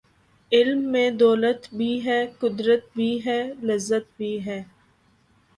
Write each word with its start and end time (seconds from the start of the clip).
علم 0.51 0.79
میں 0.91 1.09
دولت 1.13 1.67
بھی 1.73 1.89
ہے 2.05 2.19
،قدرت 2.39 2.85
بھی 2.95 3.09
ہے 3.25 3.39
،لذت 3.61 4.17
بھی 4.17 4.33
ہے 4.45 4.61